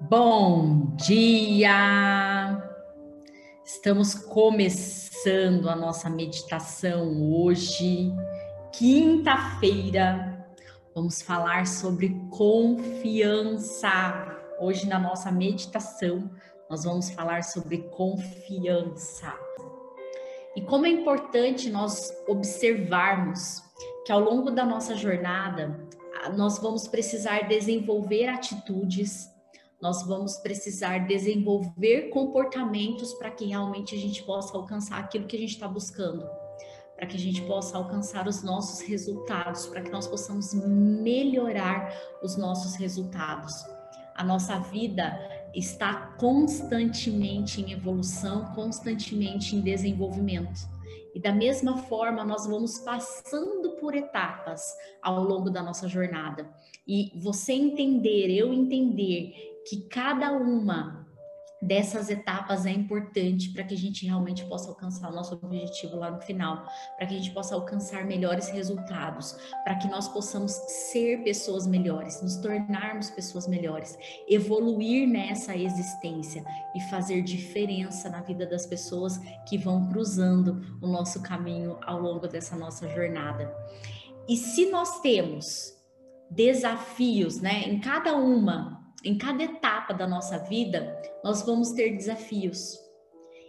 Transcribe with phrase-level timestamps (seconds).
[0.00, 2.62] Bom dia!
[3.64, 8.12] Estamos começando a nossa meditação hoje,
[8.72, 10.46] quinta-feira.
[10.94, 13.90] Vamos falar sobre confiança.
[14.60, 16.30] Hoje, na nossa meditação,
[16.70, 19.34] nós vamos falar sobre confiança.
[20.54, 23.64] E como é importante nós observarmos
[24.06, 25.76] que ao longo da nossa jornada,
[26.36, 29.36] nós vamos precisar desenvolver atitudes
[29.80, 35.38] nós vamos precisar desenvolver comportamentos para que realmente a gente possa alcançar aquilo que a
[35.38, 36.28] gente está buscando,
[36.96, 42.36] para que a gente possa alcançar os nossos resultados, para que nós possamos melhorar os
[42.36, 43.54] nossos resultados.
[44.16, 45.16] A nossa vida
[45.54, 50.58] está constantemente em evolução, constantemente em desenvolvimento.
[51.14, 54.60] E da mesma forma, nós vamos passando por etapas
[55.00, 56.48] ao longo da nossa jornada.
[56.86, 61.06] E você entender, eu entender que cada uma
[61.60, 66.10] dessas etapas é importante para que a gente realmente possa alcançar o nosso objetivo lá
[66.10, 66.64] no final,
[66.96, 72.22] para que a gente possa alcançar melhores resultados, para que nós possamos ser pessoas melhores,
[72.22, 76.44] nos tornarmos pessoas melhores, evoluir nessa existência
[76.74, 82.28] e fazer diferença na vida das pessoas que vão cruzando o nosso caminho ao longo
[82.28, 83.52] dessa nossa jornada.
[84.28, 85.76] E se nós temos
[86.30, 92.78] desafios, né, em cada uma em cada etapa da nossa vida, nós vamos ter desafios.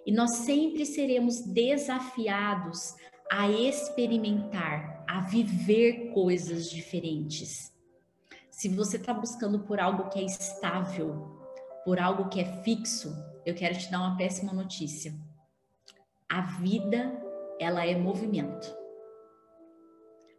[0.06, 2.96] E nós sempre seremos desafiados
[3.32, 7.74] a experimentar, a viver coisas diferentes.
[8.50, 11.38] Se você está buscando por algo que é estável,
[11.84, 15.14] por algo que é fixo, eu quero te dar uma péssima notícia.
[16.28, 17.12] A vida,
[17.60, 18.76] ela é movimento.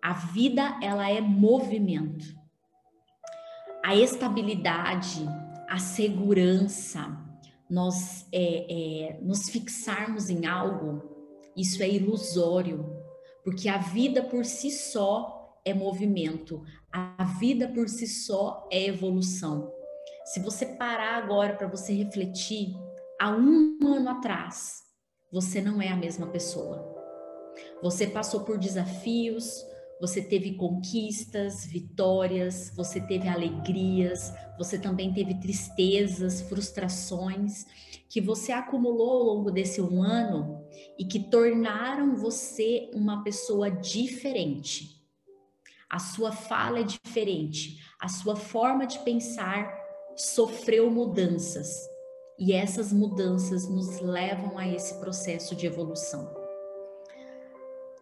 [0.00, 2.40] A vida, ela é movimento
[3.84, 5.27] a estabilidade,
[5.69, 7.17] a segurança,
[7.69, 8.67] nós é,
[9.12, 11.03] é, nos fixarmos em algo,
[11.56, 12.84] isso é ilusório,
[13.45, 16.62] porque a vida por si só é movimento,
[16.93, 19.72] a vida por si só é evolução.
[20.25, 22.75] Se você parar agora para você refletir,
[23.21, 24.82] há um ano atrás,
[25.32, 26.97] você não é a mesma pessoa.
[27.82, 29.65] Você passou por desafios,
[30.00, 37.66] você teve conquistas, vitórias, você teve alegrias, você também teve tristezas, frustrações
[38.09, 40.65] que você acumulou ao longo desse um ano
[40.99, 45.00] e que tornaram você uma pessoa diferente.
[45.88, 49.71] A sua fala é diferente, a sua forma de pensar
[50.17, 51.69] sofreu mudanças
[52.38, 56.40] e essas mudanças nos levam a esse processo de evolução.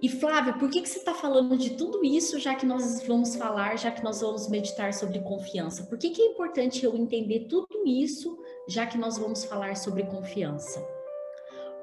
[0.00, 3.34] E Flávia, por que, que você está falando de tudo isso, já que nós vamos
[3.34, 5.84] falar, já que nós vamos meditar sobre confiança?
[5.86, 8.38] Por que, que é importante eu entender tudo isso,
[8.68, 10.80] já que nós vamos falar sobre confiança?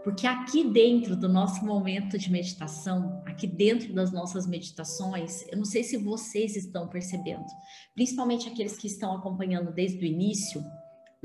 [0.02, 5.66] Porque aqui dentro do nosso momento de meditação, aqui dentro das nossas meditações, eu não
[5.66, 7.44] sei se vocês estão percebendo,
[7.96, 10.64] principalmente aqueles que estão acompanhando desde o início,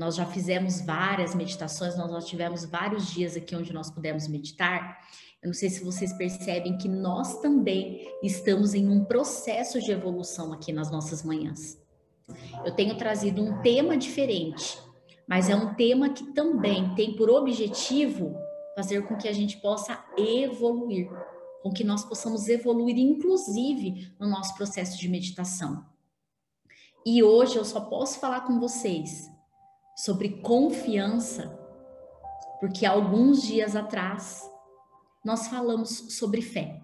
[0.01, 4.99] nós já fizemos várias meditações, nós já tivemos vários dias aqui onde nós pudemos meditar.
[5.43, 10.51] Eu não sei se vocês percebem que nós também estamos em um processo de evolução
[10.53, 11.79] aqui nas nossas manhãs.
[12.65, 14.75] Eu tenho trazido um tema diferente,
[15.27, 18.35] mas é um tema que também tem por objetivo
[18.75, 21.11] fazer com que a gente possa evoluir,
[21.61, 25.85] com que nós possamos evoluir, inclusive no nosso processo de meditação.
[27.05, 29.29] E hoje eu só posso falar com vocês
[29.95, 31.57] sobre confiança,
[32.59, 34.49] porque alguns dias atrás
[35.23, 36.81] nós falamos sobre fé.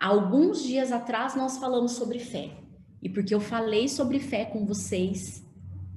[0.00, 2.50] Alguns dias atrás nós falamos sobre fé.
[3.02, 5.44] E porque eu falei sobre fé com vocês,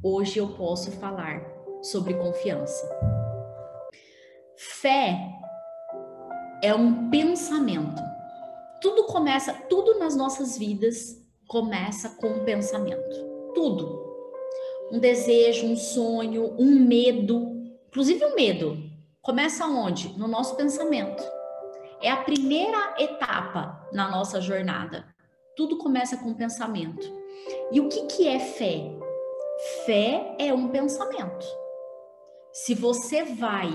[0.03, 1.41] hoje eu posso falar
[1.81, 2.87] sobre confiança.
[4.57, 5.17] Fé
[6.63, 8.01] é um pensamento.
[8.81, 13.51] Tudo começa, tudo nas nossas vidas começa com um pensamento.
[13.53, 14.06] Tudo.
[14.91, 18.77] Um desejo, um sonho, um medo, inclusive o um medo.
[19.21, 20.17] Começa onde?
[20.17, 21.23] No nosso pensamento.
[22.01, 25.05] É a primeira etapa na nossa jornada.
[25.55, 27.05] Tudo começa com pensamento.
[27.71, 28.89] E o que, que é fé?
[29.85, 31.45] Fé é um pensamento.
[32.53, 33.67] Se você vai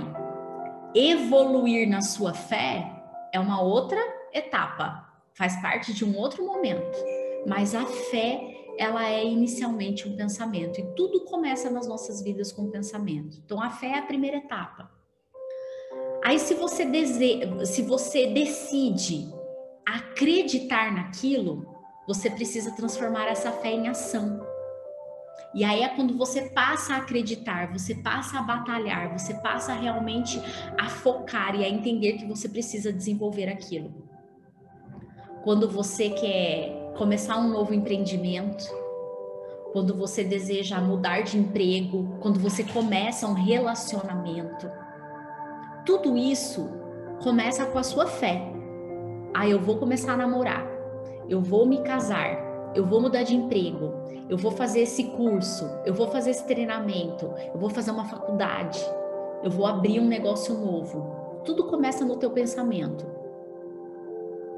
[0.94, 2.84] evoluir na sua fé,
[3.32, 4.00] é uma outra
[4.32, 6.98] etapa, faz parte de um outro momento.
[7.46, 12.70] Mas a fé, ela é inicialmente um pensamento e tudo começa nas nossas vidas com
[12.70, 13.38] pensamento.
[13.44, 14.90] Então a fé é a primeira etapa.
[16.24, 19.28] Aí se você deseja, se você decide
[19.84, 21.66] acreditar naquilo,
[22.06, 24.40] você precisa transformar essa fé em ação.
[25.54, 30.40] E aí é quando você passa a acreditar, você passa a batalhar, você passa realmente
[30.78, 34.08] a focar e a entender que você precisa desenvolver aquilo.
[35.42, 38.64] Quando você quer começar um novo empreendimento,
[39.72, 44.70] quando você deseja mudar de emprego, quando você começa um relacionamento,
[45.86, 46.68] tudo isso
[47.22, 48.42] começa com a sua fé.
[49.32, 50.66] Ah, eu vou começar a namorar,
[51.28, 52.36] eu vou me casar,
[52.74, 53.94] eu vou mudar de emprego,
[54.28, 58.78] eu vou fazer esse curso, eu vou fazer esse treinamento, eu vou fazer uma faculdade,
[59.42, 61.40] eu vou abrir um negócio novo.
[61.44, 63.06] Tudo começa no teu pensamento.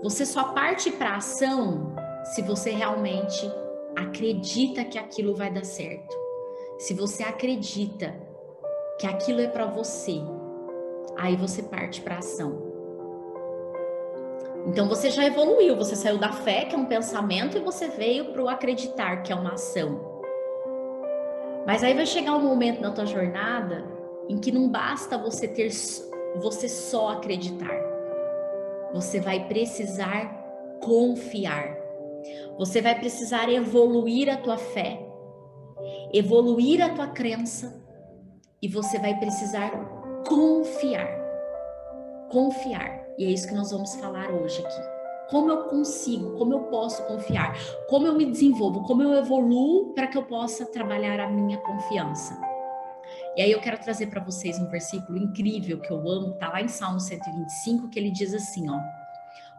[0.02, 3.50] Você só parte para ação se você realmente
[3.96, 6.16] acredita que aquilo vai dar certo.
[6.78, 8.14] Se você acredita
[8.98, 10.20] que aquilo é para você,
[11.16, 12.74] aí você parte para ação.
[14.66, 18.32] Então você já evoluiu, você saiu da fé, que é um pensamento, e você veio
[18.32, 20.22] para o acreditar, que é uma ação.
[21.66, 23.84] Mas aí vai chegar um momento na tua jornada
[24.28, 25.70] em que não basta você ter
[26.36, 27.78] você só acreditar.
[28.92, 30.44] Você vai precisar
[30.80, 31.73] confiar.
[32.58, 35.04] Você vai precisar evoluir a tua fé,
[36.12, 37.82] evoluir a tua crença
[38.62, 39.70] e você vai precisar
[40.26, 41.08] confiar.
[42.30, 43.04] Confiar.
[43.18, 44.94] E é isso que nós vamos falar hoje aqui.
[45.30, 47.56] Como eu consigo, como eu posso confiar,
[47.88, 52.38] como eu me desenvolvo, como eu evoluo para que eu possa trabalhar a minha confiança.
[53.36, 56.60] E aí eu quero trazer para vocês um versículo incrível que eu amo, tá lá
[56.60, 58.80] em Salmo 125, que ele diz assim, ó: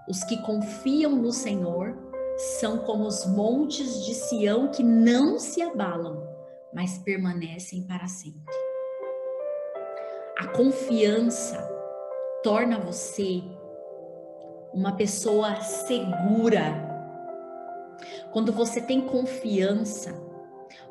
[0.07, 6.27] Os que confiam no Senhor são como os montes de Sião que não se abalam,
[6.73, 8.53] mas permanecem para sempre.
[10.37, 11.57] A confiança
[12.43, 13.41] torna você
[14.73, 16.83] uma pessoa segura.
[18.33, 20.13] Quando você tem confiança,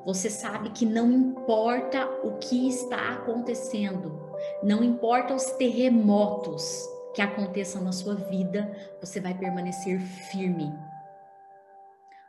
[0.06, 4.32] você sabe que não importa o que está acontecendo,
[4.62, 10.72] não importa os terremotos que aconteçam na sua vida, você vai permanecer firme.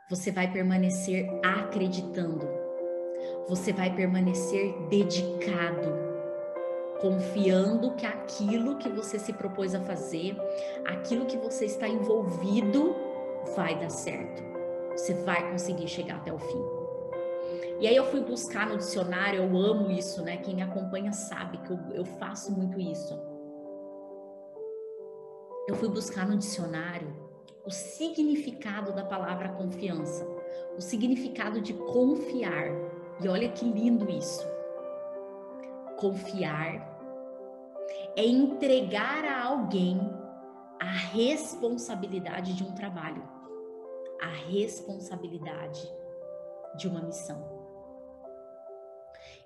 [0.08, 2.46] Você vai permanecer acreditando.
[3.48, 6.06] Você vai permanecer dedicado
[7.00, 10.36] confiando que aquilo que você se propôs a fazer,
[10.86, 12.94] aquilo que você está envolvido,
[13.54, 14.42] vai dar certo.
[14.92, 16.64] Você vai conseguir chegar até o fim.
[17.80, 20.38] E aí eu fui buscar no dicionário, eu amo isso, né?
[20.38, 23.14] Quem me acompanha sabe que eu, eu faço muito isso.
[25.68, 27.25] Eu fui buscar no dicionário
[27.64, 30.26] o significado da palavra confiança,
[30.76, 32.68] o significado de confiar.
[33.22, 34.46] E olha que lindo isso
[35.96, 36.94] Confiar
[38.14, 39.98] é entregar a alguém
[40.78, 43.26] a responsabilidade de um trabalho,
[44.20, 45.90] a responsabilidade
[46.76, 47.42] de uma missão.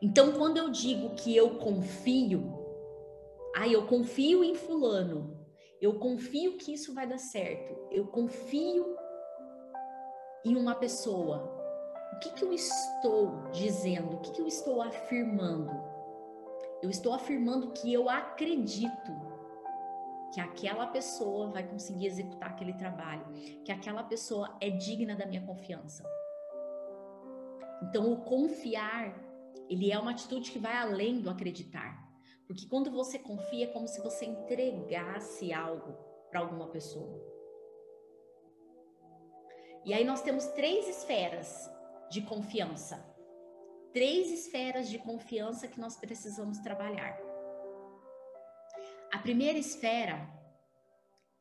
[0.03, 2.53] Então, quando eu digo que eu confio,
[3.55, 5.40] ah, eu confio em Fulano,
[5.81, 8.97] eu confio que isso vai dar certo, eu confio
[10.45, 11.59] em uma pessoa.
[12.15, 14.17] O que, que eu estou dizendo?
[14.17, 15.73] O que, que eu estou afirmando?
[16.83, 19.31] Eu estou afirmando que eu acredito
[20.33, 23.25] que aquela pessoa vai conseguir executar aquele trabalho,
[23.65, 26.05] que aquela pessoa é digna da minha confiança.
[27.83, 29.15] Então, o confiar,
[29.69, 32.10] ele é uma atitude que vai além do acreditar.
[32.51, 35.93] Porque quando você confia, é como se você entregasse algo
[36.29, 37.23] para alguma pessoa.
[39.85, 41.71] E aí nós temos três esferas
[42.11, 43.09] de confiança
[43.93, 47.19] três esferas de confiança que nós precisamos trabalhar.
[49.13, 50.29] A primeira esfera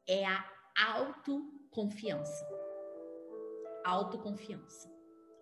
[0.08, 0.52] é a
[0.96, 2.48] autoconfiança.
[3.86, 4.92] Autoconfiança.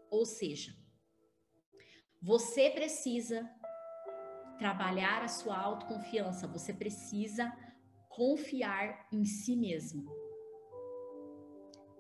[0.09, 0.73] Ou seja,
[2.21, 3.49] você precisa
[4.57, 7.51] trabalhar a sua autoconfiança, você precisa
[8.09, 10.05] confiar em si mesmo.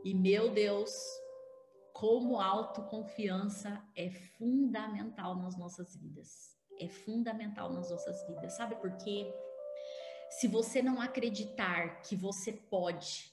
[0.03, 0.91] E meu Deus,
[1.93, 6.55] como autoconfiança é fundamental nas nossas vidas.
[6.79, 8.53] É fundamental nas nossas vidas.
[8.53, 9.33] Sabe por quê?
[10.29, 13.31] Se você não acreditar que você pode,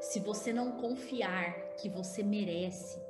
[0.00, 3.00] se você não confiar que você merece,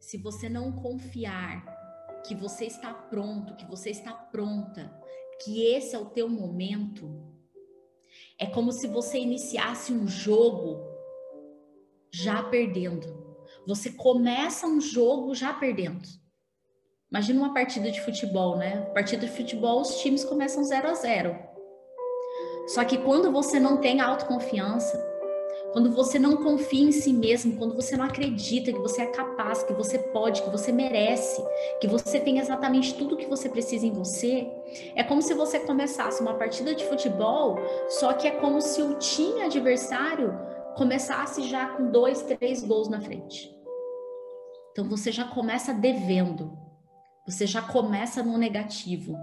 [0.00, 1.79] se você não confiar
[2.26, 4.92] que você está pronto, que você está pronta,
[5.42, 7.10] que esse é o teu momento,
[8.38, 10.80] é como se você iniciasse um jogo
[12.12, 13.20] já perdendo.
[13.66, 16.08] Você começa um jogo já perdendo.
[17.10, 18.82] Imagina uma partida de futebol, né?
[18.94, 21.38] Partida de futebol, os times começam 0 a 0.
[22.68, 24.96] Só que quando você não tem autoconfiança,
[25.72, 29.62] quando você não confia em si mesmo, quando você não acredita que você é capaz,
[29.62, 31.42] que você pode, que você merece,
[31.80, 34.50] que você tem exatamente tudo que você precisa em você,
[34.94, 37.58] é como se você começasse uma partida de futebol,
[37.88, 40.36] só que é como se o time adversário
[40.76, 43.54] começasse já com dois, três gols na frente.
[44.72, 46.56] Então você já começa devendo,
[47.26, 49.16] você já começa no negativo.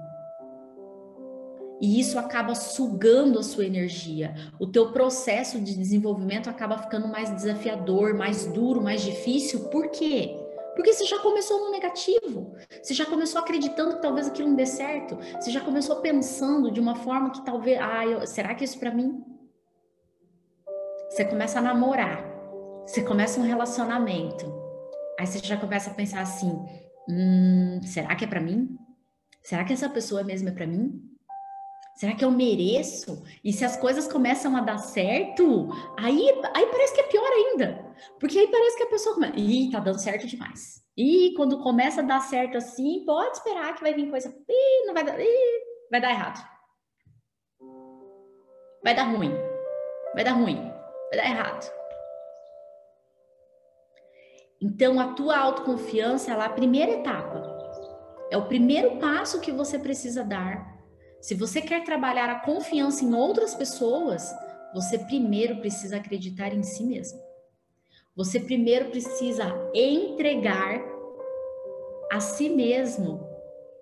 [1.80, 4.34] E isso acaba sugando a sua energia.
[4.60, 9.70] O teu processo de desenvolvimento acaba ficando mais desafiador, mais duro, mais difícil.
[9.70, 10.36] Por quê?
[10.76, 12.54] Porque você já começou no negativo.
[12.82, 15.18] Você já começou acreditando que talvez aquilo não dê certo.
[15.40, 18.92] Você já começou pensando de uma forma que talvez, ah, eu, será que isso para
[18.92, 19.24] mim?
[21.10, 22.24] Você começa a namorar.
[22.86, 24.54] Você começa um relacionamento.
[25.20, 26.60] Aí você já começa a pensar assim:
[27.10, 28.78] hum, será que é para mim?
[29.42, 31.17] Será que essa pessoa mesmo é para mim?
[31.98, 33.26] Será que eu mereço?
[33.44, 37.92] E se as coisas começam a dar certo, aí, aí parece que é pior ainda.
[38.20, 39.34] Porque aí parece que a pessoa começa.
[39.36, 40.86] Ih, tá dando certo demais.
[40.96, 44.30] E quando começa a dar certo assim, pode esperar que vai vir coisa.
[44.30, 45.20] Ih, não vai dar.
[45.20, 46.48] Ih, vai dar errado.
[48.84, 49.32] Vai dar ruim.
[50.14, 50.58] Vai dar ruim.
[51.10, 51.72] Vai dar errado.
[54.62, 57.42] Então, a tua autoconfiança é a primeira etapa.
[58.30, 60.77] É o primeiro passo que você precisa dar
[61.22, 64.34] se você quer trabalhar a confiança em outras pessoas,
[64.74, 67.20] você primeiro precisa acreditar em si mesmo.
[68.16, 70.82] Você primeiro precisa entregar
[72.12, 73.28] a si mesmo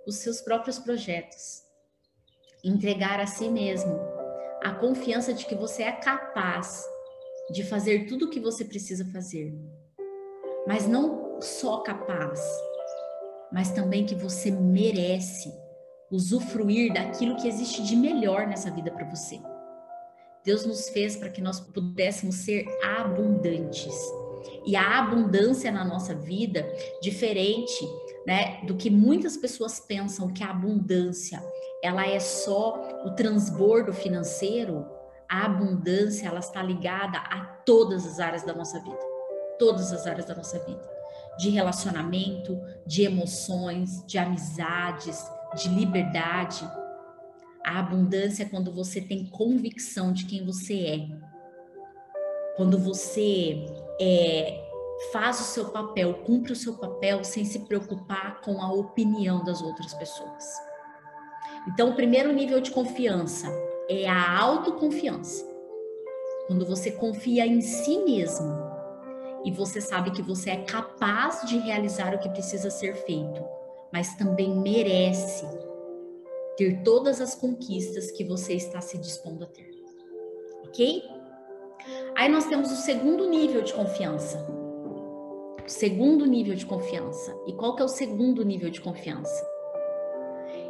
[0.05, 1.63] os seus próprios projetos.
[2.63, 3.99] Entregar a si mesmo
[4.63, 6.83] a confiança de que você é capaz
[7.51, 9.53] de fazer tudo o que você precisa fazer.
[10.65, 12.41] Mas não só capaz,
[13.51, 15.53] mas também que você merece
[16.11, 19.41] usufruir daquilo que existe de melhor nessa vida para você.
[20.43, 23.95] Deus nos fez para que nós pudéssemos ser abundantes.
[24.63, 26.67] E a abundância na nossa vida,
[27.01, 27.83] diferente
[28.27, 31.41] né, do que muitas pessoas pensam que a abundância
[31.83, 34.85] ela é só o transbordo financeiro,
[35.29, 38.99] a abundância ela está ligada a todas as áreas da nossa vida.
[39.57, 40.81] Todas as áreas da nossa vida.
[41.37, 45.23] De relacionamento, de emoções, de amizades,
[45.53, 46.67] de liberdade.
[47.65, 51.07] A abundância é quando você tem convicção de quem você é.
[52.55, 53.65] Quando você
[53.99, 54.65] é,
[55.11, 59.61] faz o seu papel, cumpre o seu papel sem se preocupar com a opinião das
[59.61, 60.45] outras pessoas.
[61.67, 63.47] Então, o primeiro nível de confiança
[63.89, 65.45] é a autoconfiança.
[66.47, 68.53] Quando você confia em si mesmo
[69.43, 73.54] e você sabe que você é capaz de realizar o que precisa ser feito
[73.95, 75.47] mas também merece
[76.57, 79.71] ter todas as conquistas que você está se dispondo a ter.
[80.65, 81.01] Ok?
[82.17, 84.45] Aí nós temos o segundo nível de confiança.
[85.65, 87.33] O segundo nível de confiança.
[87.47, 89.47] E qual que é o segundo nível de confiança?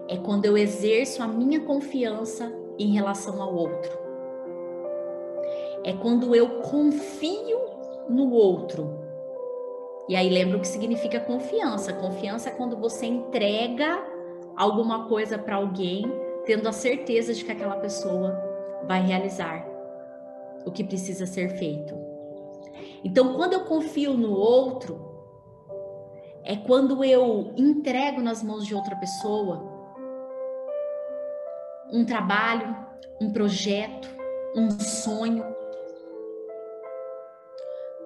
[0.08, 3.98] É quando eu exerço a minha confiança em relação ao outro.
[5.84, 7.60] É quando eu confio
[8.08, 9.05] no outro
[10.08, 11.94] e aí lembra o que significa confiança.
[11.94, 14.04] Confiança é quando você entrega
[14.56, 16.06] alguma coisa para alguém,
[16.46, 18.32] tendo a certeza de que aquela pessoa
[18.88, 19.66] vai realizar
[20.66, 21.96] o que precisa ser feito.
[23.04, 25.00] Então, quando eu confio no outro,
[26.44, 29.74] é quando eu entrego nas mãos de outra pessoa
[31.92, 32.76] um trabalho,
[33.22, 34.08] um projeto,
[34.56, 35.44] um sonho,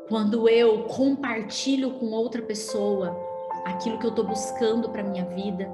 [0.09, 3.15] quando eu compartilho com outra pessoa
[3.63, 5.69] aquilo que eu estou buscando para minha vida.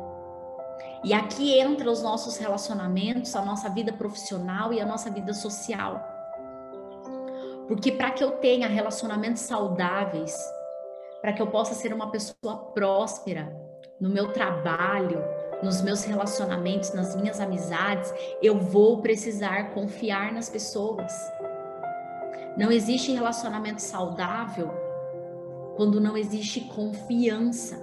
[1.03, 6.03] E aqui entra os nossos relacionamentos, a nossa vida profissional e a nossa vida social.
[7.67, 10.37] Porque para que eu tenha relacionamentos saudáveis,
[11.21, 13.55] para que eu possa ser uma pessoa próspera
[13.99, 15.23] no meu trabalho,
[15.63, 21.13] nos meus relacionamentos, nas minhas amizades, eu vou precisar confiar nas pessoas.
[22.57, 24.71] Não existe relacionamento saudável
[25.75, 27.75] quando não existe confiança.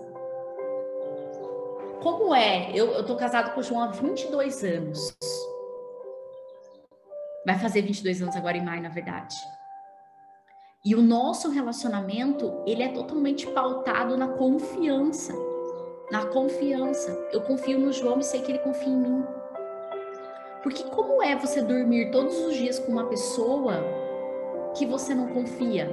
[2.03, 2.71] Como é?
[2.75, 5.15] Eu, eu tô casado com o João há 22 anos.
[7.45, 9.37] Vai fazer 22 anos agora em maio, na verdade.
[10.85, 15.35] E o nosso relacionamento, ele é totalmente pautado na confiança.
[16.11, 17.11] Na confiança.
[17.31, 19.25] Eu confio no João e sei que ele confia em mim.
[20.63, 24.02] Porque como é você dormir todos os dias com uma pessoa
[24.75, 25.89] que você não confia?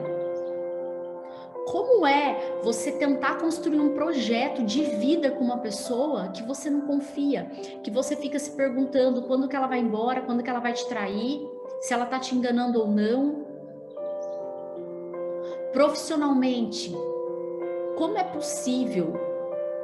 [1.67, 6.81] Como é você tentar construir um projeto de vida com uma pessoa que você não
[6.81, 7.45] confia,
[7.83, 10.87] que você fica se perguntando quando que ela vai embora, quando que ela vai te
[10.87, 11.47] trair,
[11.79, 13.49] se ela tá te enganando ou não?
[15.71, 16.95] profissionalmente,
[17.95, 19.13] como é possível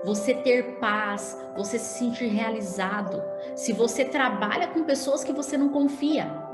[0.03, 3.21] você ter paz, você se sentir realizado,
[3.55, 6.44] se você trabalha com pessoas que você não confia?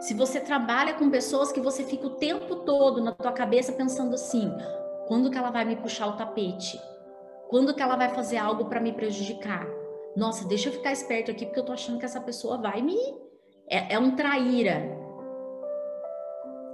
[0.00, 4.14] Se você trabalha com pessoas que você fica o tempo todo na tua cabeça pensando
[4.14, 4.52] assim,
[5.06, 6.80] quando que ela vai me puxar o tapete?
[7.48, 9.66] Quando que ela vai fazer algo para me prejudicar?
[10.16, 12.96] Nossa, deixa eu ficar esperto aqui porque eu tô achando que essa pessoa vai me
[13.68, 14.96] é, é um traíra.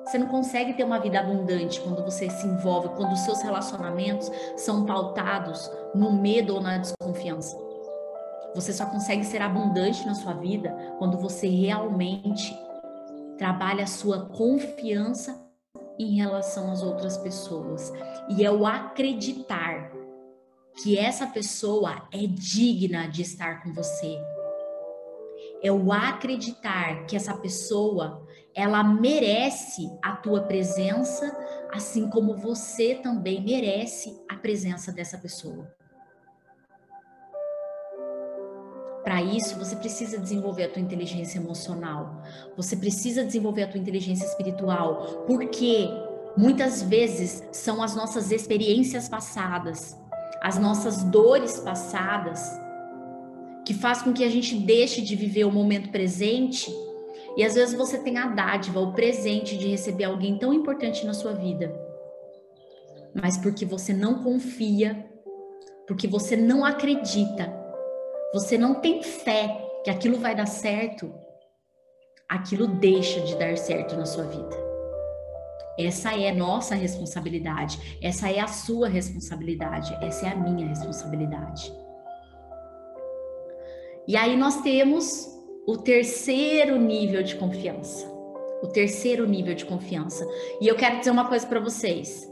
[0.04, 4.30] Você não consegue ter uma vida abundante quando você se envolve, quando os seus relacionamentos
[4.56, 7.56] são pautados no medo ou na desconfiança.
[8.54, 12.54] Você só consegue ser abundante na sua vida quando você realmente
[13.42, 15.44] trabalha a sua confiança
[15.98, 17.92] em relação às outras pessoas.
[18.28, 19.90] E é o acreditar
[20.80, 24.16] que essa pessoa é digna de estar com você.
[25.60, 31.36] É o acreditar que essa pessoa ela merece a tua presença,
[31.72, 35.68] assim como você também merece a presença dessa pessoa.
[39.02, 42.22] Para isso, você precisa desenvolver a tua inteligência emocional.
[42.56, 45.88] Você precisa desenvolver a tua inteligência espiritual, porque
[46.36, 49.98] muitas vezes são as nossas experiências passadas,
[50.40, 52.48] as nossas dores passadas
[53.64, 56.72] que faz com que a gente deixe de viver o momento presente
[57.36, 61.14] e às vezes você tem a dádiva, o presente de receber alguém tão importante na
[61.14, 61.74] sua vida.
[63.14, 65.06] Mas porque você não confia,
[65.86, 67.61] porque você não acredita,
[68.32, 69.48] você não tem fé
[69.84, 71.12] que aquilo vai dar certo,
[72.28, 74.62] aquilo deixa de dar certo na sua vida.
[75.78, 81.72] Essa é nossa responsabilidade, essa é a sua responsabilidade, essa é a minha responsabilidade.
[84.06, 85.28] E aí nós temos
[85.66, 88.10] o terceiro nível de confiança.
[88.62, 90.26] O terceiro nível de confiança.
[90.60, 92.30] E eu quero dizer uma coisa para vocês.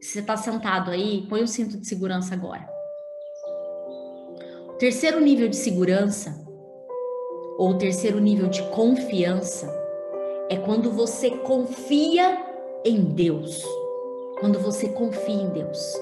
[0.00, 2.79] Se você está sentado aí, põe o cinto de segurança agora.
[4.80, 6.44] Terceiro nível de segurança,
[7.56, 9.72] ou terceiro nível de confiança,
[10.48, 12.44] é quando você confia
[12.84, 13.64] em Deus.
[14.40, 15.94] Quando você confia em Deus.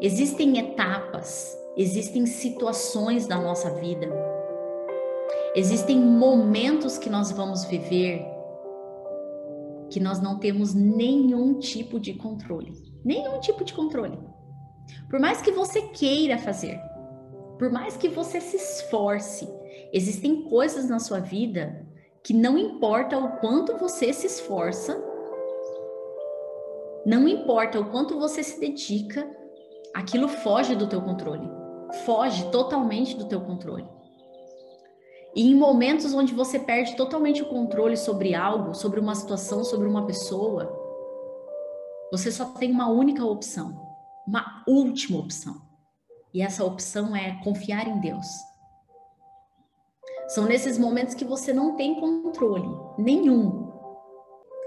[0.00, 4.08] Existem etapas, existem situações da nossa vida
[5.54, 8.24] Existem momentos que nós vamos viver
[9.90, 12.72] que nós não temos nenhum tipo de controle.
[13.04, 14.16] Nenhum tipo de controle.
[15.08, 16.80] Por mais que você queira fazer,
[17.60, 19.46] por mais que você se esforce,
[19.92, 21.86] existem coisas na sua vida
[22.24, 24.98] que não importa o quanto você se esforça,
[27.04, 29.30] não importa o quanto você se dedica,
[29.92, 31.46] aquilo foge do teu controle.
[32.06, 33.86] Foge totalmente do teu controle.
[35.36, 39.86] E em momentos onde você perde totalmente o controle sobre algo, sobre uma situação, sobre
[39.86, 40.74] uma pessoa,
[42.10, 43.78] você só tem uma única opção,
[44.26, 45.69] uma última opção.
[46.32, 48.26] E essa opção é confiar em Deus.
[50.28, 53.72] São nesses momentos que você não tem controle nenhum.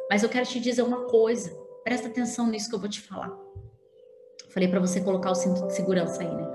[0.09, 3.31] Mas eu quero te dizer uma coisa, presta atenção nisso que eu vou te falar.
[4.53, 6.47] Falei para você colocar o cinto de segurança aí, né?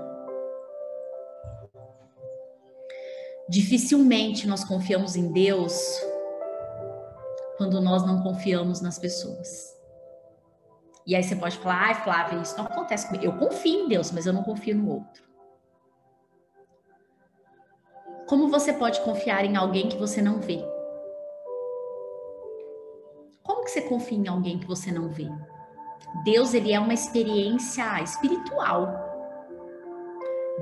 [3.49, 5.99] Dificilmente nós confiamos em Deus
[7.57, 9.78] quando nós não confiamos nas pessoas.
[11.09, 13.25] E aí você pode falar, ai Flávia, isso não acontece comigo.
[13.25, 15.23] Eu confio em Deus, mas eu não confio no outro.
[18.27, 20.63] Como você pode confiar em alguém que você não vê?
[23.41, 25.27] Como que você confia em alguém que você não vê?
[26.23, 28.93] Deus, ele é uma experiência espiritual.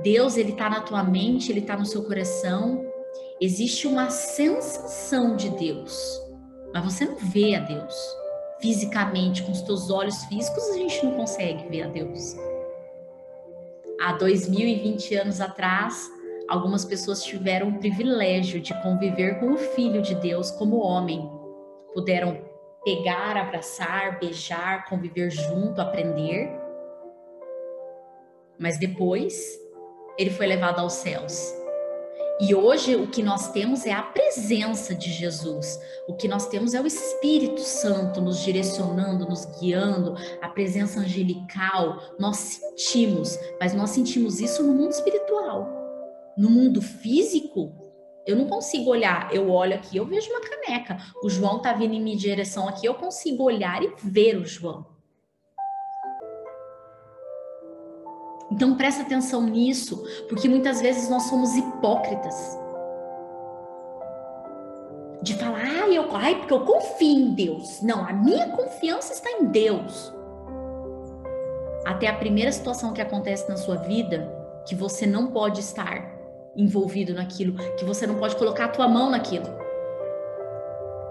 [0.02, 2.90] Deus, ele tá na tua mente, ele tá no seu coração.
[3.38, 6.18] Existe uma sensação de Deus,
[6.72, 7.94] mas você não vê a Deus
[8.60, 12.36] fisicamente com os teus olhos físicos, a gente não consegue ver a Deus.
[14.00, 16.08] Há 2020 anos atrás,
[16.48, 21.28] algumas pessoas tiveram o privilégio de conviver com o filho de Deus como homem.
[21.92, 22.40] Puderam
[22.84, 26.50] pegar, abraçar, beijar, conviver junto, aprender.
[28.58, 29.36] Mas depois
[30.16, 31.57] ele foi levado aos céus.
[32.40, 35.80] E hoje o que nós temos é a presença de Jesus.
[36.06, 42.00] O que nós temos é o Espírito Santo nos direcionando, nos guiando, a presença angelical.
[42.16, 45.68] Nós sentimos, mas nós sentimos isso no mundo espiritual.
[46.36, 47.72] No mundo físico,
[48.24, 49.34] eu não consigo olhar.
[49.34, 50.96] Eu olho aqui, eu vejo uma caneca.
[51.24, 54.97] O João tá vindo em minha direção aqui, eu consigo olhar e ver o João.
[58.50, 62.58] Então presta atenção nisso, porque muitas vezes nós somos hipócritas.
[65.22, 67.82] De falar, ah, eu ai, porque eu confio em Deus.
[67.82, 70.12] Não, a minha confiança está em Deus.
[71.84, 74.32] Até a primeira situação que acontece na sua vida
[74.66, 76.16] que você não pode estar
[76.56, 79.57] envolvido naquilo, que você não pode colocar a tua mão naquilo.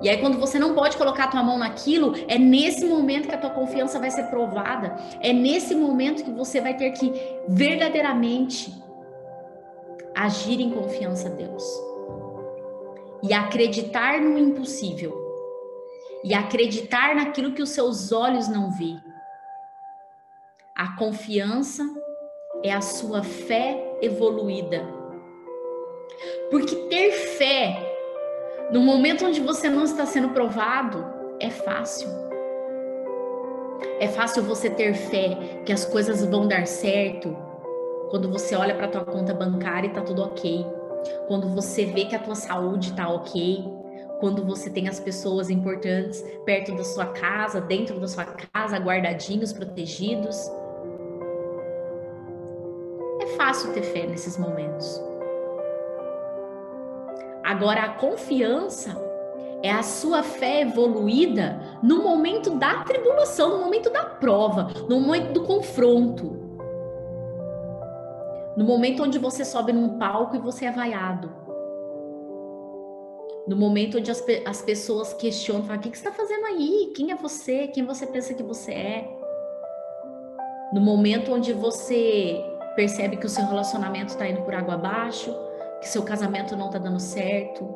[0.02, 3.34] E aí, quando você não pode colocar a tua mão naquilo, é nesse momento que
[3.34, 4.96] a tua confiança vai ser provada.
[5.22, 7.12] É nesse momento que você vai ter que
[7.48, 8.74] verdadeiramente
[10.16, 11.64] agir em confiança a Deus.
[13.24, 15.16] E acreditar no impossível.
[16.24, 19.02] E acreditar naquilo que os seus olhos não veem.
[20.76, 21.84] A confiança
[22.64, 24.86] é a sua fé evoluída.
[26.52, 27.87] Porque ter fé
[28.72, 31.06] no momento onde você não está sendo provado,
[31.40, 32.10] é fácil.
[34.00, 37.36] É fácil você ter fé que as coisas vão dar certo
[38.10, 40.66] quando você olha para tua conta bancária e tá tudo ok.
[41.28, 43.64] Quando você vê que a tua saúde tá ok,
[44.20, 49.54] quando você tem as pessoas importantes perto da sua casa, dentro da sua casa, guardadinhos,
[49.54, 50.52] protegidos.
[53.22, 55.07] É fácil ter fé nesses momentos.
[57.48, 58.94] Agora, a confiança
[59.64, 65.32] é a sua fé evoluída no momento da tribulação, no momento da prova, no momento
[65.32, 66.26] do confronto.
[68.58, 71.32] No momento onde você sobe num palco e você é vaiado.
[73.48, 76.92] No momento onde as, as pessoas questionam, falam, o que, que você está fazendo aí?
[76.94, 77.68] Quem é você?
[77.68, 79.10] Quem você pensa que você é?
[80.74, 82.44] No momento onde você
[82.76, 85.34] percebe que o seu relacionamento está indo por água abaixo,
[85.80, 87.68] que seu casamento não está dando certo,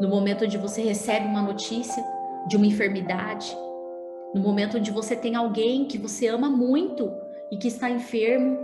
[0.00, 2.04] no momento onde você recebe uma notícia
[2.46, 3.56] de uma enfermidade,
[4.34, 7.10] no momento onde você tem alguém que você ama muito
[7.50, 8.58] e que está enfermo,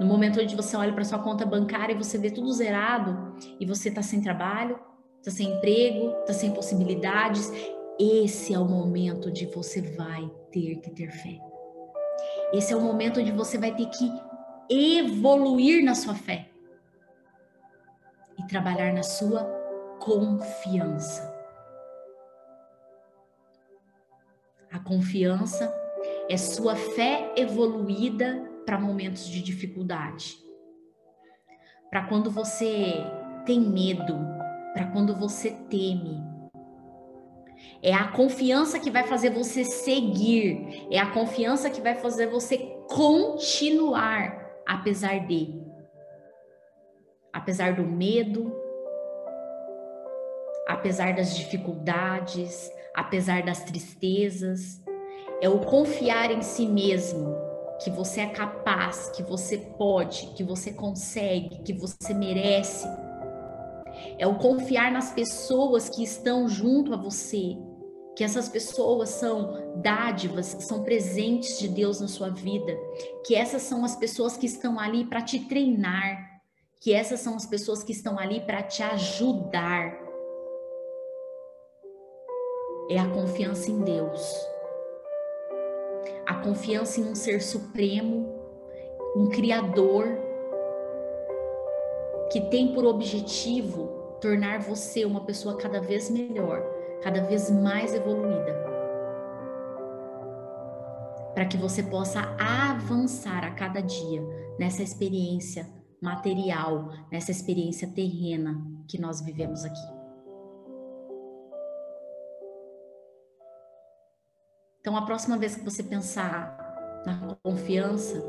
[0.00, 3.66] no momento onde você olha para sua conta bancária e você vê tudo zerado e
[3.66, 4.78] você está sem trabalho,
[5.18, 7.52] está sem emprego, está sem possibilidades,
[7.98, 11.38] esse é o momento onde você vai ter que ter fé.
[12.52, 14.10] Esse é o momento onde você vai ter que
[14.70, 16.47] evoluir na sua fé
[18.48, 19.44] trabalhar na sua
[20.00, 21.36] confiança.
[24.72, 25.72] A confiança
[26.28, 30.36] é sua fé evoluída para momentos de dificuldade.
[31.90, 32.94] Para quando você
[33.46, 34.14] tem medo,
[34.74, 36.22] para quando você teme.
[37.82, 42.58] É a confiança que vai fazer você seguir, é a confiança que vai fazer você
[42.88, 45.67] continuar apesar de
[47.38, 48.52] apesar do medo,
[50.66, 54.82] apesar das dificuldades, apesar das tristezas.
[55.40, 57.32] É o confiar em si mesmo,
[57.82, 62.88] que você é capaz, que você pode, que você consegue, que você merece.
[64.18, 67.56] É o confiar nas pessoas que estão junto a você,
[68.16, 72.76] que essas pessoas são dádivas, são presentes de Deus na sua vida,
[73.24, 76.37] que essas são as pessoas que estão ali para te treinar,
[76.80, 79.98] que essas são as pessoas que estão ali para te ajudar.
[82.90, 84.34] É a confiança em Deus.
[86.24, 88.32] A confiança em um ser supremo,
[89.16, 90.06] um criador
[92.30, 96.62] que tem por objetivo tornar você uma pessoa cada vez melhor,
[97.02, 98.68] cada vez mais evoluída.
[101.34, 104.22] Para que você possa avançar a cada dia
[104.58, 109.98] nessa experiência material, nessa experiência terrena que nós vivemos aqui.
[114.80, 116.56] Então, a próxima vez que você pensar
[117.04, 118.22] na confiança,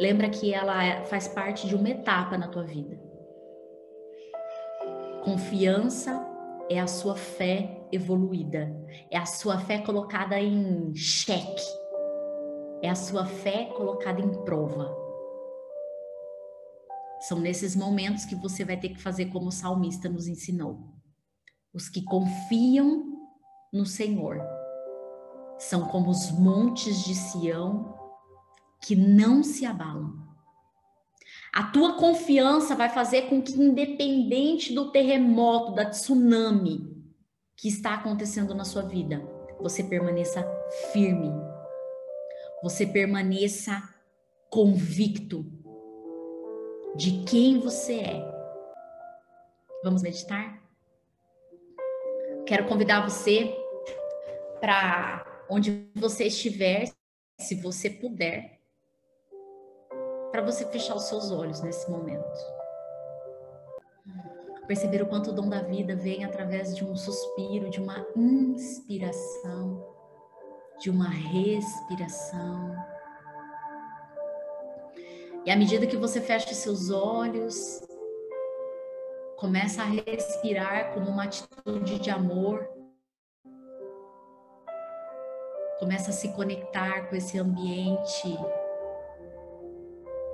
[0.00, 2.98] lembra que ela é, faz parte de uma etapa na tua vida.
[5.24, 6.24] Confiança
[6.70, 8.74] é a sua fé evoluída,
[9.10, 11.66] é a sua fé colocada em xeque,
[12.82, 15.05] é a sua fé colocada em prova.
[17.20, 20.94] São nesses momentos que você vai ter que fazer como o salmista nos ensinou.
[21.72, 23.16] Os que confiam
[23.72, 24.40] no Senhor
[25.58, 27.94] são como os montes de Sião
[28.80, 30.26] que não se abalam.
[31.52, 36.94] A tua confiança vai fazer com que, independente do terremoto, da tsunami
[37.56, 39.26] que está acontecendo na sua vida,
[39.58, 40.46] você permaneça
[40.92, 41.32] firme,
[42.62, 43.82] você permaneça
[44.50, 45.50] convicto
[46.96, 48.36] de quem você é.
[49.84, 50.62] Vamos meditar?
[52.46, 53.54] Quero convidar você
[54.60, 56.90] para onde você estiver,
[57.38, 58.58] se você puder,
[60.32, 62.24] para você fechar os seus olhos nesse momento.
[64.66, 69.86] Perceber o quanto o dom da vida vem através de um suspiro, de uma inspiração,
[70.80, 72.74] de uma respiração.
[75.46, 77.80] E à medida que você fecha seus olhos,
[79.36, 82.68] começa a respirar como uma atitude de amor,
[85.78, 88.36] começa a se conectar com esse ambiente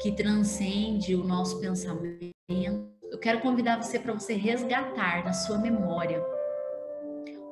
[0.01, 2.33] que transcende o nosso pensamento.
[2.49, 6.25] Eu quero convidar você para você resgatar na sua memória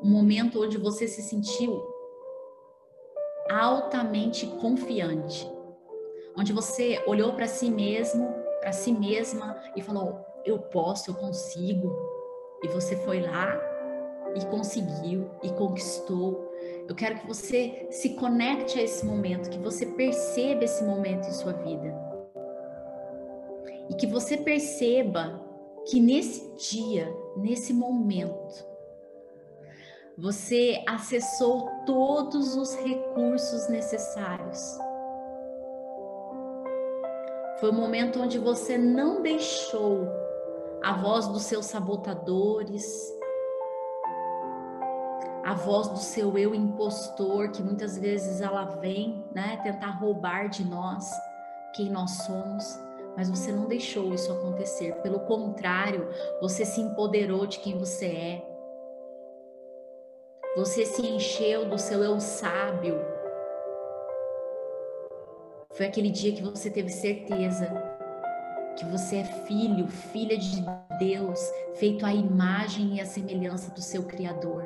[0.02, 1.78] um momento onde você se sentiu
[3.50, 5.59] altamente confiante
[6.36, 11.90] onde você olhou para si mesmo, para si mesma e falou: eu posso, eu consigo.
[12.62, 13.58] E você foi lá
[14.34, 16.50] e conseguiu e conquistou.
[16.88, 21.32] Eu quero que você se conecte a esse momento, que você perceba esse momento em
[21.32, 21.94] sua vida.
[23.88, 25.40] E que você perceba
[25.86, 28.68] que nesse dia, nesse momento,
[30.16, 34.78] você acessou todos os recursos necessários
[37.60, 40.08] foi o momento onde você não deixou
[40.82, 43.14] a voz dos seus sabotadores,
[45.44, 50.64] a voz do seu eu impostor, que muitas vezes ela vem, né, tentar roubar de
[50.64, 51.10] nós
[51.74, 52.78] quem nós somos,
[53.14, 54.94] mas você não deixou isso acontecer.
[55.02, 56.08] Pelo contrário,
[56.40, 58.50] você se empoderou de quem você é.
[60.56, 62.98] Você se encheu do seu eu sábio,
[65.80, 67.72] foi aquele dia que você teve certeza
[68.76, 70.62] que você é filho, filha de
[70.98, 71.40] Deus,
[71.76, 74.62] feito à imagem e à semelhança do seu Criador.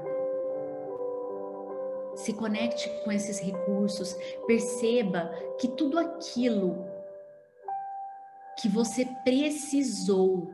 [2.16, 4.12] Se conecte com esses recursos,
[4.48, 6.84] perceba que tudo aquilo
[8.60, 10.50] que você precisou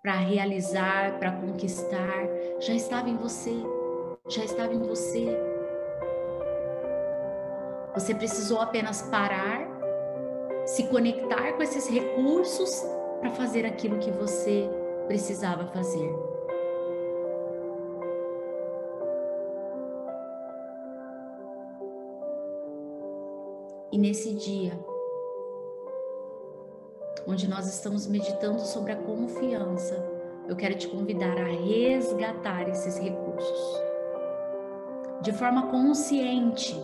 [0.00, 2.26] para realizar, para conquistar,
[2.58, 3.52] já estava em você,
[4.30, 5.26] já estava em você.
[7.92, 9.69] Você precisou apenas parar
[10.70, 12.80] se conectar com esses recursos
[13.18, 14.70] para fazer aquilo que você
[15.08, 16.14] precisava fazer.
[23.90, 24.78] E nesse dia,
[27.26, 29.96] onde nós estamos meditando sobre a confiança,
[30.48, 33.82] eu quero te convidar a resgatar esses recursos
[35.20, 36.80] de forma consciente.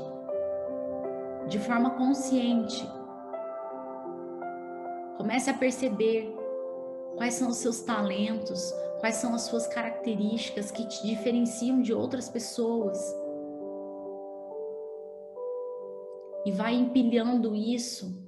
[1.46, 2.95] De forma consciente
[5.16, 6.30] Comece a perceber
[7.16, 12.28] quais são os seus talentos, quais são as suas características que te diferenciam de outras
[12.28, 12.98] pessoas.
[16.44, 18.24] E vai empilhando isso.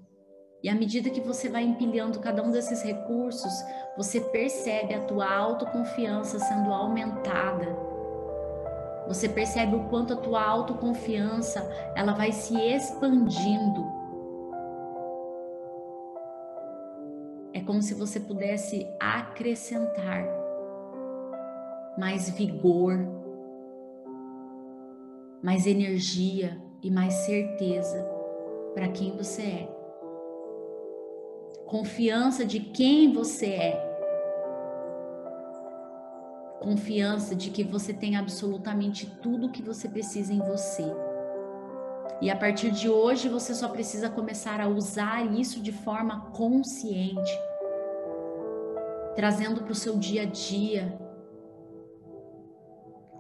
[0.62, 3.52] E à medida que você vai empilhando cada um desses recursos,
[3.96, 7.76] você percebe a tua autoconfiança sendo aumentada.
[9.06, 11.60] Você percebe o quanto a tua autoconfiança,
[11.94, 13.97] ela vai se expandindo
[17.68, 20.24] como se você pudesse acrescentar
[21.98, 22.96] mais vigor,
[25.42, 28.02] mais energia e mais certeza
[28.72, 29.68] para quem você é.
[31.66, 33.98] Confiança de quem você é.
[36.60, 40.90] Confiança de que você tem absolutamente tudo o que você precisa em você.
[42.22, 47.47] E a partir de hoje você só precisa começar a usar isso de forma consciente,
[49.18, 50.96] trazendo para o seu dia a dia.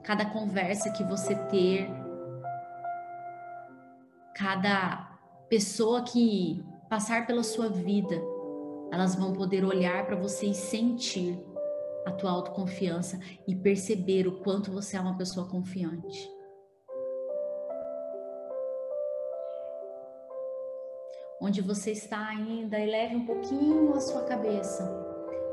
[0.04, 1.90] Cada conversa que você ter,
[4.32, 8.14] cada pessoa que passar pela sua vida,
[8.92, 11.36] elas vão poder olhar para você e sentir
[12.06, 16.30] a tua autoconfiança e perceber o quanto você é uma pessoa confiante.
[21.40, 25.07] onde você está ainda, eleve um pouquinho a sua cabeça,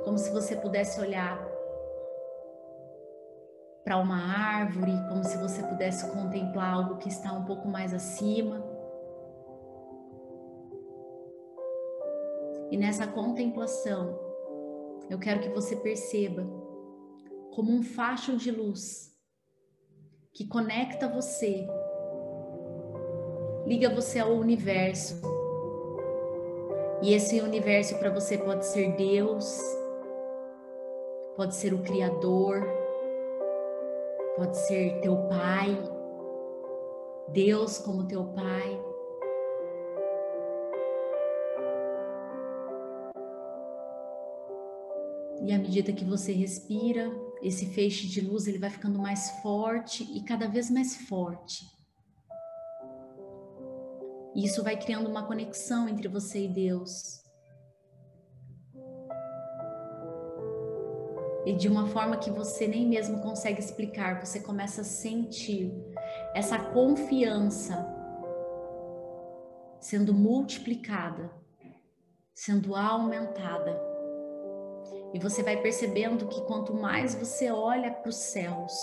[0.06, 1.44] como se você pudesse olhar
[3.84, 8.64] para uma árvore, como se você pudesse contemplar algo que está um pouco mais acima.
[12.72, 14.20] E nessa contemplação,
[15.10, 16.44] eu quero que você perceba
[17.52, 19.12] como um facho de luz
[20.34, 21.68] que conecta você,
[23.66, 25.22] liga você ao universo
[27.02, 29.62] e esse universo para você pode ser Deus,
[31.36, 32.66] pode ser o Criador,
[34.38, 35.78] pode ser teu Pai,
[37.30, 38.82] Deus como teu Pai.
[45.44, 50.04] E à medida que você respira, esse feixe de luz ele vai ficando mais forte
[50.18, 51.66] e cada vez mais forte.
[54.36, 57.25] Isso vai criando uma conexão entre você e Deus.
[61.46, 65.72] E de uma forma que você nem mesmo consegue explicar, você começa a sentir
[66.34, 67.86] essa confiança
[69.80, 71.32] sendo multiplicada,
[72.34, 73.80] sendo aumentada.
[75.14, 78.74] E você vai percebendo que quanto mais você olha para os céus,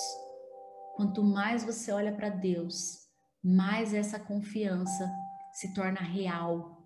[0.95, 3.09] quanto mais você olha para Deus,
[3.43, 5.11] mais essa confiança
[5.53, 6.82] se torna real.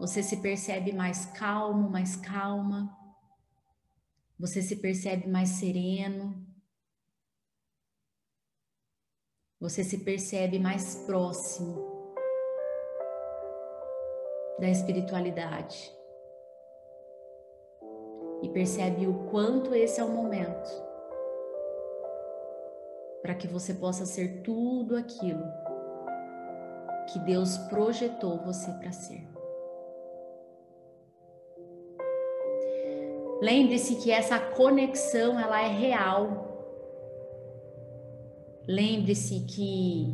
[0.00, 2.96] Você se percebe mais calmo, mais calma.
[4.38, 6.42] Você se percebe mais sereno.
[9.60, 12.14] Você se percebe mais próximo
[14.58, 15.94] da espiritualidade.
[18.42, 20.70] E percebe o quanto esse é o momento
[23.20, 25.44] para que você possa ser tudo aquilo
[27.12, 29.39] que Deus projetou você para ser.
[33.40, 36.48] Lembre-se que essa conexão ela é real.
[38.68, 40.12] Lembre-se que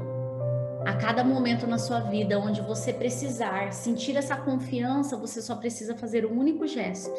[0.86, 5.96] a cada momento na sua vida onde você precisar sentir essa confiança, você só precisa
[5.96, 7.18] fazer um único gesto: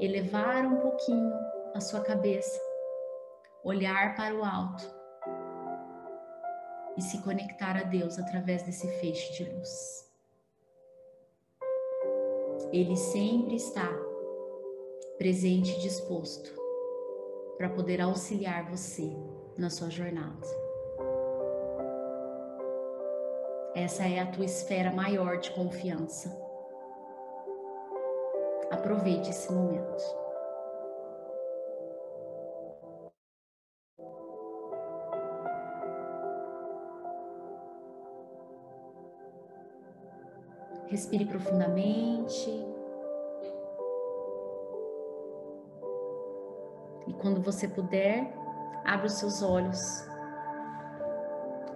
[0.00, 1.32] elevar um pouquinho
[1.74, 2.58] a sua cabeça,
[3.62, 4.90] olhar para o alto
[6.96, 10.06] e se conectar a Deus através desse feixe de luz.
[12.72, 14.05] Ele sempre está
[15.18, 16.54] presente e disposto
[17.56, 19.10] para poder auxiliar você
[19.56, 20.46] na sua jornada.
[23.74, 26.34] Essa é a tua esfera maior de confiança.
[28.70, 30.02] Aproveite esse momento.
[40.88, 42.75] Respire profundamente.
[47.20, 48.32] Quando você puder,
[48.84, 50.06] abra os seus olhos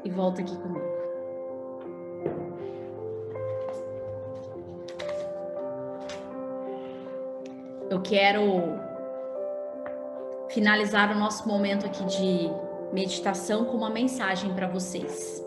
[0.05, 1.00] e volta aqui comigo.
[7.90, 8.79] Eu quero
[10.48, 12.50] finalizar o nosso momento aqui de
[12.92, 15.44] meditação com uma mensagem para vocês.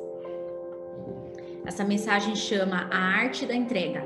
[1.65, 4.03] Essa mensagem chama A Arte da Entrega.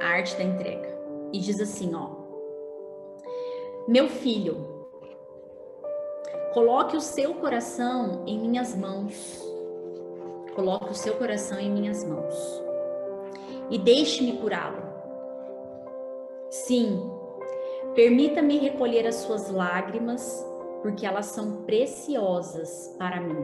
[0.00, 0.88] A Arte da Entrega.
[1.32, 2.17] E diz assim, ó:
[3.88, 4.86] meu filho,
[6.52, 9.42] coloque o seu coração em minhas mãos.
[10.54, 12.62] Coloque o seu coração em minhas mãos.
[13.70, 14.82] E deixe-me curá-lo.
[16.50, 17.00] Sim,
[17.94, 20.46] permita-me recolher as suas lágrimas,
[20.82, 23.42] porque elas são preciosas para mim.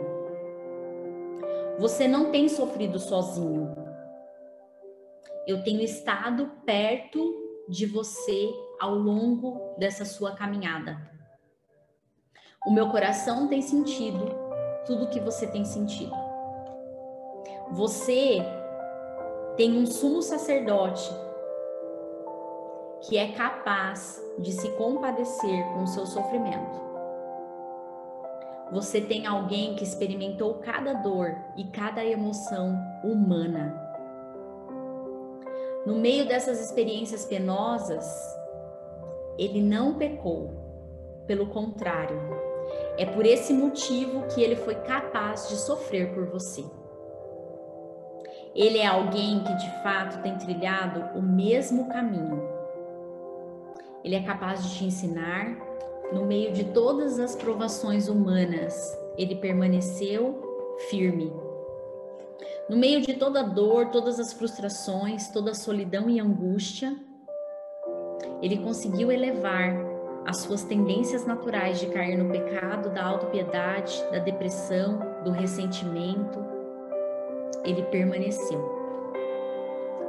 [1.79, 3.75] Você não tem sofrido sozinho.
[5.47, 7.35] Eu tenho estado perto
[7.67, 10.97] de você ao longo dessa sua caminhada.
[12.67, 14.45] O meu coração tem sentido
[14.87, 16.15] tudo que você tem sentido.
[17.71, 18.39] Você
[19.57, 21.11] tem um sumo sacerdote
[23.03, 26.83] que é capaz de se compadecer com o seu sofrimento.
[28.73, 33.81] Você tem alguém que experimentou cada dor e cada emoção humana.
[35.87, 38.07] No meio dessas experiências penosas,
[39.39, 40.63] ele não pecou.
[41.27, 42.21] Pelo contrário,
[42.99, 46.65] é por esse motivo que ele foi capaz de sofrer por você.
[48.55, 52.41] Ele é alguém que de fato tem trilhado o mesmo caminho.
[54.05, 55.57] Ele é capaz de te ensinar
[56.13, 58.97] no meio de todas as provações humanas.
[59.17, 60.41] Ele permaneceu
[60.89, 61.33] firme.
[62.69, 66.97] No meio de toda dor, todas as frustrações, toda solidão e angústia,
[68.45, 69.75] ele conseguiu elevar
[70.27, 76.45] as suas tendências naturais de cair no pecado, da autopiedade, da depressão, do ressentimento.
[77.65, 78.61] Ele permaneceu.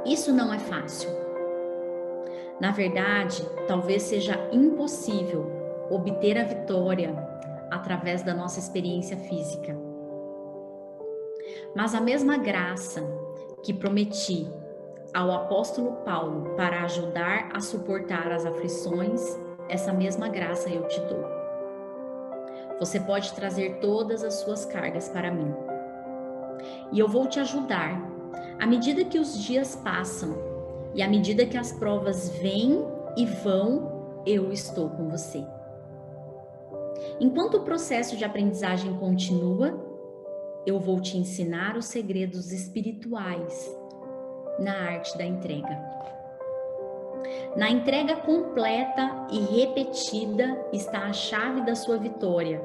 [0.04, 1.08] Isso não é fácil.
[2.60, 5.50] Na verdade, talvez seja impossível
[5.90, 7.16] obter a vitória
[7.70, 9.74] através da nossa experiência física.
[11.74, 13.02] Mas a mesma graça
[13.62, 14.46] que prometi
[15.16, 19.22] ao apóstolo Paulo para ajudar a suportar as aflições,
[19.66, 21.24] essa mesma graça eu te dou.
[22.78, 25.54] Você pode trazer todas as suas cargas para mim.
[26.92, 27.98] E eu vou te ajudar
[28.60, 30.36] à medida que os dias passam
[30.94, 32.84] E à medida que as provas vêm
[33.16, 35.42] e vão, eu estou com você.
[37.18, 39.82] Enquanto o processo de aprendizagem continua,
[40.66, 43.85] eu vou te ensinar os segredos espirituais
[44.58, 45.78] na arte da entrega.
[47.56, 52.62] Na entrega completa e repetida está a chave da sua vitória,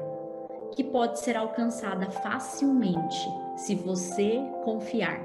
[0.72, 3.18] que pode ser alcançada facilmente
[3.56, 5.20] se você confiar.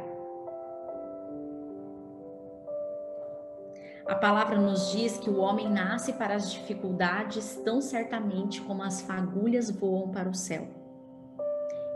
[4.07, 9.01] A palavra nos diz que o homem nasce para as dificuldades tão certamente como as
[9.01, 10.65] fagulhas voam para o céu.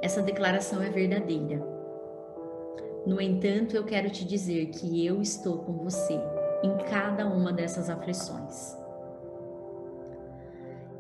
[0.02, 1.81] Essa declaração é verdadeira.
[3.06, 6.20] No entanto, eu quero te dizer que eu estou com você
[6.64, 8.78] em cada uma dessas aflições.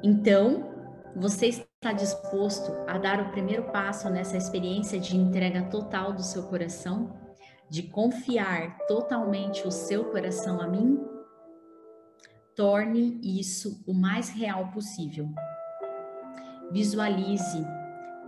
[0.04, 0.70] Então,
[1.16, 6.44] você está disposto a dar o primeiro passo nessa experiência de entrega total do seu
[6.44, 7.22] coração?
[7.72, 11.02] de confiar totalmente o seu coração a mim,
[12.54, 15.30] torne isso o mais real possível.
[16.70, 17.66] Visualize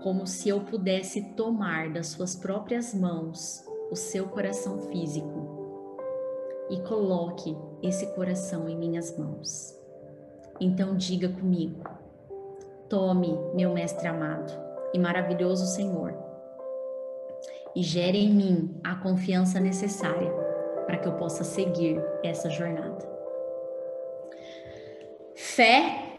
[0.04, 5.64] como se eu pudesse tomar das suas próprias mãos o seu coração físico
[6.70, 9.80] e coloque esse coração em minhas mãos.
[10.60, 11.82] Então diga comigo:
[12.90, 14.52] Tome, meu mestre amado
[14.94, 16.14] e maravilhoso Senhor
[17.76, 20.32] e gere em mim a confiança necessária
[20.86, 23.10] para que eu possa seguir essa jornada.
[25.34, 26.18] Fé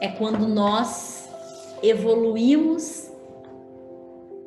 [0.00, 1.21] é quando nós
[1.82, 3.10] evoluímos.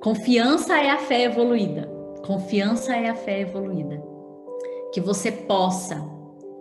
[0.02, 1.90] Confiança é a fé evoluída.
[2.26, 4.02] Confiança é a fé evoluída.
[4.94, 5.98] Que você possa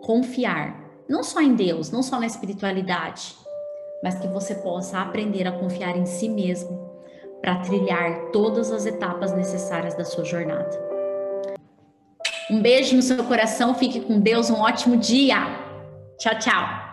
[0.02, 3.34] confiar, não só em Deus, não só na espiritualidade,
[4.02, 6.92] mas que você possa aprender a confiar em si mesmo
[7.40, 10.82] para trilhar todas as etapas necessárias da sua jornada.
[12.50, 15.38] Um beijo no seu coração, fique com Deus, um ótimo dia.
[16.18, 16.83] Tchau, tchau.